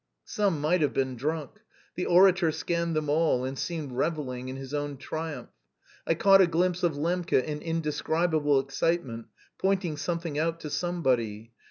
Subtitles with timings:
[0.25, 1.61] Some might have been drunk.
[1.95, 5.51] The orator scanned them all and seemed revelling in his own triumph.
[6.07, 9.27] I caught a glimpse of Lembke in indescribable excitement,
[9.59, 11.51] pointing something out to somebody.